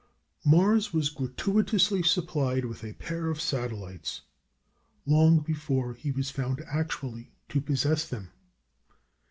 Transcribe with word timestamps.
Mars 0.43 0.91
was 0.91 1.09
gratuitously 1.09 2.01
supplied 2.01 2.65
with 2.65 2.83
a 2.83 2.93
pair 2.93 3.29
of 3.29 3.39
satellites 3.39 4.21
long 5.05 5.41
before 5.41 5.93
he 5.93 6.09
was 6.11 6.31
found 6.31 6.59
actually 6.67 7.29
to 7.49 7.61
possess 7.61 8.09
them. 8.09 8.31